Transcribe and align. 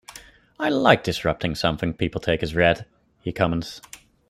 "I 0.57 0.69
like 0.69 1.03
disrupting 1.03 1.53
something 1.53 1.93
people 1.93 2.19
take 2.21 2.41
as 2.41 2.55
read", 2.55 2.87
he 3.21 3.31
comments. 3.31 3.81